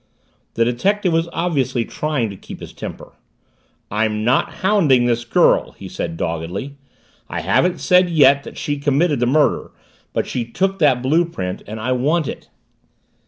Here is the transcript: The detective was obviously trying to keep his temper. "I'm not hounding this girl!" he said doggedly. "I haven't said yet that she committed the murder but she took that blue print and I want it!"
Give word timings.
The 0.55 0.65
detective 0.65 1.13
was 1.13 1.29
obviously 1.31 1.85
trying 1.85 2.31
to 2.31 2.35
keep 2.35 2.59
his 2.59 2.73
temper. 2.73 3.13
"I'm 3.91 4.23
not 4.23 4.51
hounding 4.65 5.05
this 5.05 5.23
girl!" 5.23 5.73
he 5.73 5.87
said 5.87 6.17
doggedly. 6.17 6.75
"I 7.29 7.41
haven't 7.41 7.79
said 7.79 8.09
yet 8.09 8.41
that 8.43 8.57
she 8.57 8.79
committed 8.79 9.19
the 9.19 9.27
murder 9.27 9.69
but 10.11 10.25
she 10.25 10.43
took 10.43 10.79
that 10.79 11.03
blue 11.03 11.23
print 11.25 11.61
and 11.67 11.79
I 11.79 11.91
want 11.91 12.27
it!" 12.27 12.49